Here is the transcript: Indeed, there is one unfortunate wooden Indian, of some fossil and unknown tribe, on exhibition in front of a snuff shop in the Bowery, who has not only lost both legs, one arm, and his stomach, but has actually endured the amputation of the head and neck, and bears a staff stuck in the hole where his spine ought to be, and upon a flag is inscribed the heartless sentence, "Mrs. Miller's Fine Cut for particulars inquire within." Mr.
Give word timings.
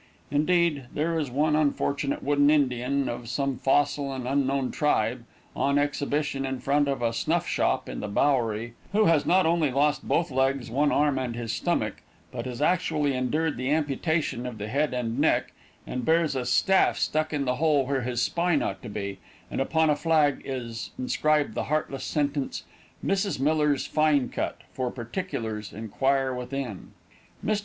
Indeed, 0.31 0.85
there 0.91 1.19
is 1.19 1.29
one 1.29 1.55
unfortunate 1.55 2.23
wooden 2.23 2.49
Indian, 2.49 3.07
of 3.07 3.29
some 3.29 3.59
fossil 3.59 4.11
and 4.11 4.27
unknown 4.27 4.71
tribe, 4.71 5.25
on 5.55 5.77
exhibition 5.77 6.43
in 6.43 6.59
front 6.59 6.87
of 6.87 7.03
a 7.03 7.13
snuff 7.13 7.45
shop 7.47 7.87
in 7.87 7.99
the 7.99 8.07
Bowery, 8.07 8.73
who 8.93 9.05
has 9.05 9.27
not 9.27 9.45
only 9.45 9.69
lost 9.69 10.07
both 10.07 10.31
legs, 10.31 10.71
one 10.71 10.91
arm, 10.91 11.19
and 11.19 11.35
his 11.35 11.53
stomach, 11.53 11.97
but 12.31 12.47
has 12.47 12.63
actually 12.63 13.13
endured 13.13 13.57
the 13.57 13.69
amputation 13.69 14.47
of 14.47 14.57
the 14.57 14.69
head 14.69 14.91
and 14.91 15.19
neck, 15.19 15.53
and 15.85 16.03
bears 16.03 16.35
a 16.35 16.47
staff 16.47 16.97
stuck 16.97 17.31
in 17.31 17.45
the 17.45 17.57
hole 17.57 17.85
where 17.85 18.01
his 18.01 18.23
spine 18.23 18.63
ought 18.63 18.81
to 18.81 18.89
be, 18.89 19.19
and 19.51 19.61
upon 19.61 19.91
a 19.91 19.95
flag 19.95 20.41
is 20.43 20.89
inscribed 20.97 21.53
the 21.53 21.65
heartless 21.65 22.03
sentence, 22.03 22.63
"Mrs. 23.05 23.39
Miller's 23.39 23.85
Fine 23.85 24.29
Cut 24.29 24.61
for 24.73 24.89
particulars 24.89 25.71
inquire 25.71 26.33
within." 26.33 26.93
Mr. 27.45 27.59